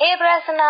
[0.00, 0.64] హే ప్రసన్న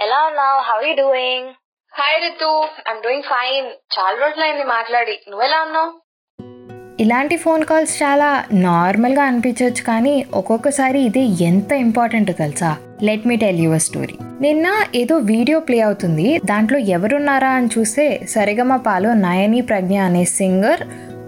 [0.00, 0.60] ఎలా ఉన్నావు?
[0.60, 1.48] How you doing
[1.94, 2.50] hi Ritu
[2.90, 5.20] I'm doing fine చాలా రోజులైంది మాట్లాడి.
[5.28, 5.92] నువ్వెలా ఉన్నావు?
[7.00, 12.76] ఇలాంటి ఫోన్ కాల్స్ చాలా నార్మల్గా అనిపించవచ్చు కానీ ఒక్కొక్కసారి ఇది ఎంత ఇంపార్టెంట్ తెలుసా?
[13.02, 16.38] Let me tell your story నిన్న ఏదో వీడియో ప్లే అవుతుంది.
[16.44, 20.82] దాంట్లో ఎవరున్నారా అని చూస్తే సరిగమ పాలో నయని ప్రజ్ఞ అనే సింగర్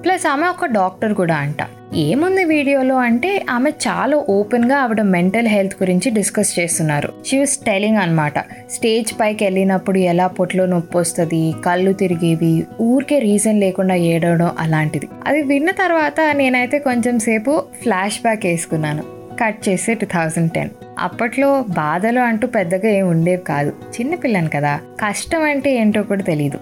[0.04, 1.56] ప్లస్ ఆమె ఒక డాక్టర్ కూడా అంట.
[1.94, 7.12] ఏముంది వీడియోలో అంటే ఆమె చాలా ఓపెన్గా ఆవిడ మెంటల్ హెల్త్ గురించి డిస్కస్ చేస్తున్నారు.
[7.26, 8.38] షీఈస్ టెలింగ్ అనమాట
[8.70, 15.08] స్టేజ్ పైకి వెళ్ళినప్పుడు ఎలా పొట్లో నొప్పి వస్తుంది కళ్ళు తిరిగేవి ఊరికే రీజన్ లేకుండా ఏడవడం అలాంటిది.
[15.26, 19.02] అది విన్న తర్వాత నేనైతే కొంచెం సేపు ఫ్లాష్ బ్యాక్ వేసుకున్నాను.
[19.42, 20.70] కట్ చేసి టూ థౌజండ్ టెన్.
[20.98, 23.70] అప్పట్లో బాధలు అంటూ పెద్దగా ఏం ఉండేవి కాదు.
[23.70, 24.80] చిన్నపిల్లని కదా.
[25.06, 26.58] కష్టం అంటే ఏంటో కూడా తెలియదు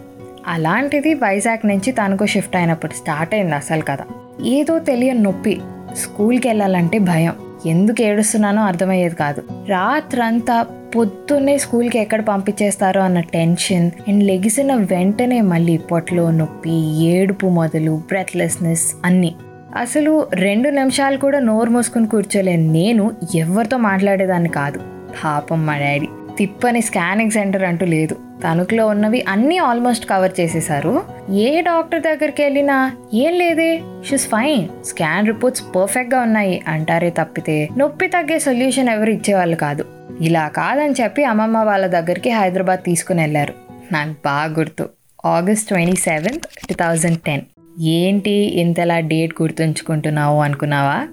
[0.46, 4.04] అలాంటిది వైజాగ్ నుంచి తణుకు షిఫ్ట్ అయినప్పుడు స్టార్ట్ అయింది అసలు కదా
[4.44, 5.60] ఏదో తెలియని నొప్పి
[5.96, 7.32] స్కూల్కి వెళ్ళాలంటే భయం.
[7.66, 9.42] ఎందుకు ఏడుస్తున్నానో అర్థమయ్యేది కాదు.
[9.68, 17.96] రాత్రంతా పొద్దున్నే స్కూల్కి ఎక్కడ పంపించేస్తారో అన్న టెన్షన్ అండ్ లెగిసిన వెంటనే మళ్ళీ పొట్లో నొప్పి ఏడుపు మొదలు
[18.08, 19.34] బ్రెత్లెస్నెస్ అన్నీ.
[19.76, 24.80] అసలు రెండు నిమిషాలు కూడా నోరు మూసుకుని కూర్చోలేను నేను ఎవరితో మాట్లాడేదాన్ని కాదు.
[25.24, 26.08] పాపం మా డాడీ.
[26.38, 28.14] తిప్పని స్కానింగ్ సెంటర్ అంటూ లేదు.
[28.14, 31.02] తణుకులో ఉన్నవి అన్నీ ఆల్మోస్ట్ కవర్ చేసేశారు.
[31.32, 38.06] ఏ డాక్టర్ దగ్గరికి వెళ్ళినా ఏం లేదే షీస్ ఫైన్ స్కాన్ రిపోర్ట్స్ పర్ఫెక్ట్గా ఉన్నాయి అంటారే తప్పితే నొప్పి
[38.06, 39.84] తగ్గే సొల్యూషన్ ఎవరు ఇచ్చేవాళ్ళు కాదు.
[40.20, 43.54] ఇలా కాదని చెప్పి అమ్మమ్మ వాళ్ళ దగ్గరికి హైదరాబాద్ తీసుకుని వెళ్ళారు.
[43.92, 44.88] నాకు బాగా గుర్తు.
[45.26, 47.40] August twenty seventh two thousand ten.
[47.80, 51.08] ఏంటి ఇంతలా డేట్ గుర్తుంచుకుంటున్నావు అనుకున్నావా?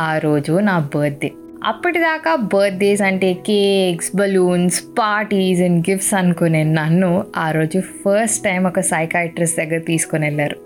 [0.00, 1.32] ఆ రోజు నా బర్త్డే.
[1.64, 8.80] అప్పటిదాకా బర్త్డేస్ అంటే cakes balloons parties and gifts అనుకునే నన్ను ఆ రోజు ఫస్ట్ టైం ఒక
[8.80, 10.56] సైకాట్రిస్ట్ దగ్గర తీసుకుని వెళ్ళారు.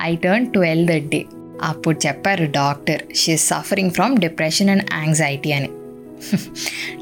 [0.00, 1.24] I turn twelve that day.
[1.62, 5.68] అప్పుడు చెప్పారు doctor she suffering from depression and anxiety అని.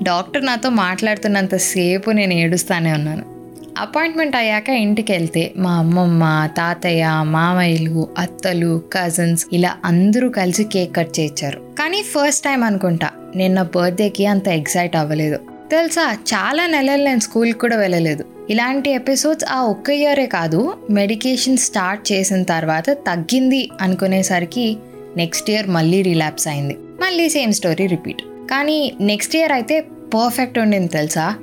[0.02, 3.36] డాక్టర్ నాతో మాట్లాడుతున్నంతసేపు నేను ఏడుస్తానే ఉన్నాను.
[3.78, 11.20] అపాయింట్మెంట్ అయ్యాక ఇంటికి వెళ్తే మా అమ్మమ్మ తాతయ్య మామయ్యలు అత్తలు కజిన్స్ ఇలా అందరూ కలిసి కేక్ కట్
[11.20, 11.58] చేయించారు.
[11.58, 15.38] కానీ ఫస్ట్ టైం అనుకుంటా నేను నా బర్త్డేకి అంత ఎగ్జైట్ అవ్వలేదు.
[15.70, 16.12] తెలుసా?
[16.12, 18.24] చాలా నెలలు నేను స్కూల్కి కూడా వెళ్ళలేదు.
[18.50, 24.76] ఇలాంటి ఎపిసోడ్స్ ఆ ఒక్క ఇయరే కాదు మెడికేషన్ స్టార్ట్ చేసిన తర్వాత తగ్గింది అనుకునేసరికి
[25.16, 26.76] నెక్స్ట్ ఇయర్ మళ్ళీ రిలాప్స్ అయింది.
[27.00, 29.80] మళ్ళీ సేమ్ స్టోరీ రిపీట్ కానీ నెక్స్ట్ ఇయర్ అయితే
[30.14, 31.34] పర్ఫెక్ట్ ఉండింది తెలుసా?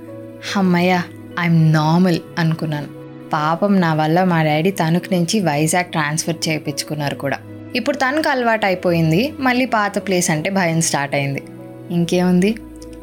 [0.55, 1.01] అమ్మయ్య
[1.39, 2.87] ఐఎమ్ నార్మల్ అనుకున్నాను.
[3.33, 7.37] పాపం నా వల్ల మా డాడీ తణుకు నుంచి వైజాగ్ ట్రాన్స్ఫర్ చేయించుకున్నారు కూడా.
[7.75, 11.43] ఇప్పుడు తణుకు అలవాటు అయిపోయింది మళ్ళీ పాత ప్లేస్ అంటే భయం స్టార్ట్ అయింది.
[11.93, 12.51] ఇంకేముంది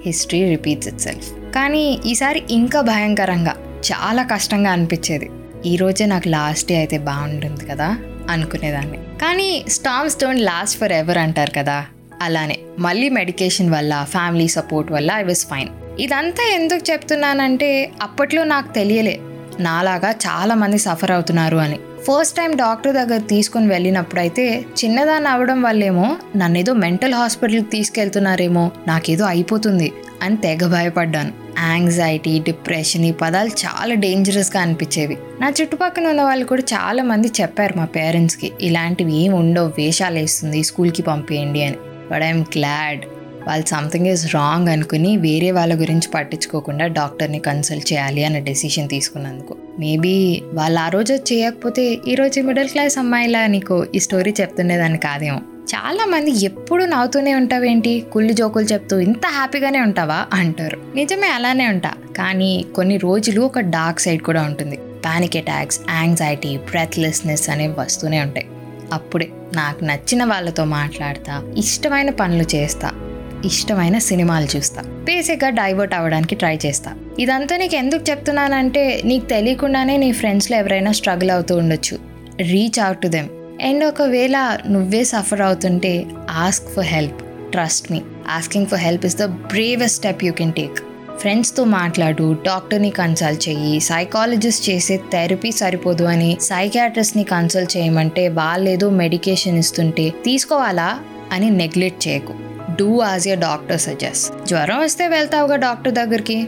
[0.07, 3.55] హిస్టరీ రిపీట్స్ ఇట్ సెల్ఫ్ కానీ ఈసారి ఇంకా భయంకరంగా
[3.89, 5.29] చాలా కష్టంగా అనిపించేది.
[5.67, 7.89] ఈ రోజే నాకు లాస్ట్ డే అయితే బాగుంటుంది కదా
[8.31, 8.99] అనుకునేదాన్ని.
[9.23, 11.79] కానీ storms don't last forever అంటారు కదా
[12.23, 15.71] అలానే మళ్ళీ మెడికేషన్ వల్ల ఫ్యామిలీ సపోర్ట్ వల్ల ఐ వాజ్ ఫైన్.
[15.99, 17.71] ఇదంతా ఎందుకు చెప్తున్నానంటే
[18.03, 19.17] అప్పట్లో నాకు తెలియలే
[19.61, 21.79] నాలాగా చాలామంది సఫర్ అవుతున్నారు అని.
[22.07, 28.71] ఫస్ట్ టైం డాక్టర్ దగ్గర తీసుకొని వెళ్ళినప్పుడు అయితే చిన్నదాన్ని అవ్వడం వల్లేమో నన్ను ఏదో మెంటల్ హాస్పిటల్కి తీసుకెళ్తున్నారేమో
[28.87, 31.33] నాకేదో అయిపోతుంది అని తెగ భయపడ్డాను.
[31.59, 35.17] యాంగ్జైటీ డిప్రెషన్ ఈ పదాలు చాలా డేంజరస్గా అనిపించేవి.
[35.41, 40.63] నా చుట్టుపక్కల ఉన్న వాళ్ళు కూడా చాలా మంది చెప్పారు మా పేరెంట్స్కి ఇలాంటివి ఏమి ఉండవు వేషాలు వేస్తుంది
[40.63, 41.77] స్కూల్కి పంపేయండి అని.
[42.13, 43.05] బట్ ఐఎమ్ గ్లాడ్
[43.49, 49.57] వాళ్ళు సంథింగ్ ఈజ్ రాంగ్ అనుకుని వేరే వాళ్ళ గురించి పట్టించుకోకుండా డాక్టర్ని కన్సల్ట్ చేయాలి అనే డెసిషన్ తీసుకున్నందుకు.
[49.81, 55.41] మేబీ వాళ్ళు ఆ రోజు చేయకపోతే ఈరోజు మిడిల్ క్లాస్ అమ్మాయిలా నీకు ఈ స్టోరీ చెప్తుండేదాన్ని కాదేమో.
[55.61, 58.07] చాలామంది ఎప్పుడు నవ్వుతూనే ఉంటావేంటి?
[58.13, 60.27] కుళ్ళు జోకులు చెప్తూ ఇంత హ్యాపీగానే ఉంటావా?
[60.33, 60.81] అంటారు.
[60.95, 61.93] నిజమే అలానే ఉంటా.
[62.17, 64.79] కానీ కొన్ని రోజులు ఒక డార్క్ సైడ్ కూడా ఉంటుంది.
[65.07, 68.47] పానిక్ అటాక్స్ యాంగ్జైటీ బ్రెత్లెస్నెస్ అనేవి వస్తూనే ఉంటాయి.
[68.93, 73.10] అప్పుడే నాకు నచ్చిన వాళ్ళతో మాట్లాడతా ఇష్టమైన పనులు చేస్తా
[73.45, 74.83] ఇష్టమైన సినిమాలు చూస్తా.
[74.83, 76.95] బేసిక్గా డైవర్ట్ అవ్వడానికి ట్రై చేస్తా.
[77.19, 81.99] ఇదంతా నీకు ఎందుకు చెప్తున్నానంటే నీకు తెలియకుండానే నీ ఫ్రెండ్స్లో ఎవరైనా స్ట్రగుల్ అవుతూ ఉండొచ్చు.
[82.41, 83.29] Reach out to them
[83.63, 88.01] and ఒకవేళ నువ్వే సఫర్ అవుతుంటే ask for help trust me
[88.31, 90.81] asking for help is the bravest step you can take
[91.19, 99.59] ఫ్రెండ్స్తో మాట్లాడు డాక్టర్ని కన్సల్ట్ చెయ్యి సైకాలజిస్ట్ చేసే థెరపీ సరిపోదు అని సైకాట్రిస్ట్ని కన్సల్ట్ చేయమంటే వాళ్ళేదో మెడికేషన్
[99.59, 101.01] ఇస్తుంటే తీసుకోవాలా
[101.33, 102.50] అని నెగ్లెక్ట్ చేయకు.
[102.81, 106.39] Do as your doctor suggest జ్వరం వస్తే వెళ్తావుగా డాక్టర్ దగ్గరికి?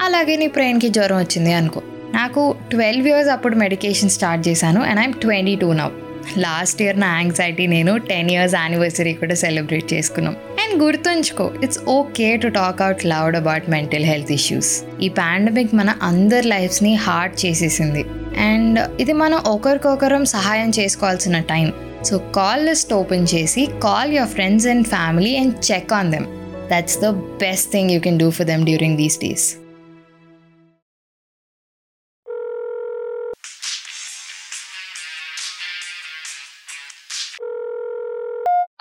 [0.00, 1.82] అలాగే నీ బ్రెయిన్కి జ్వరం వచ్చింది అనుకో.
[2.14, 5.94] నాకు ట్వెల్వ్ ఇయర్స్ అప్పుడు మెడికేషన్ స్టార్ట్ చేశాను and I'm twenty two now
[6.38, 10.34] last year నా యాంగ్జైటీ నేను టెన్ ఇయర్స్ యానివర్సరీ కూడా సెలబ్రేట్ చేసుకున్నాం.
[10.62, 14.72] అండ్ గుర్తుంచుకో it's okay to talk out loud about mental health issues
[15.02, 18.04] ఈ పాండమిక్ మన అందరి లైఫ్స్ని హార్డ్ చేసేసింది.
[18.38, 21.72] అండ్ ఇది మనం ఒకరికొకరం సహాయం చేసుకోవాల్సిన time.
[22.04, 26.26] So call list open చేసి call your friends and family and check on them.
[26.72, 27.10] That's the
[27.44, 29.46] best thing you can do for them during these days.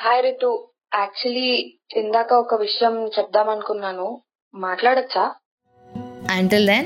[0.06, 4.22] Hi Ritu actually ఇందాక ఒక విషయం చెప్దాం అనుకున్నాను
[4.56, 5.24] మాట్లాడచ్చా?
[6.40, 6.86] Until then,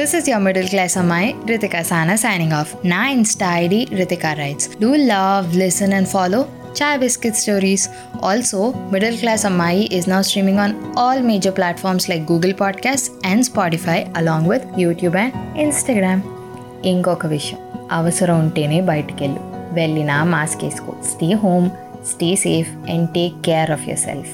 [0.00, 2.70] this is your middle class Amai, Ritika Sana signing off.
[2.82, 4.68] Na Insta ID Ritika writes.
[4.82, 6.42] Do love, listen, and follow
[6.72, 7.82] Chai Biscuit Stories.
[8.20, 13.42] Also, Middle Class Amai is now streaming on all major platforms like Google Podcasts and
[13.42, 15.32] Spotify, along with YouTube and
[15.66, 16.20] Instagram.
[16.84, 17.58] ఇంకొక విషయం
[17.92, 19.40] అవసరం ఉంటేనే బయటకెళ్ళు
[19.78, 21.66] వెళ్ళినా mask వేసుకో stay home
[22.12, 24.32] stay safe and take care of yourself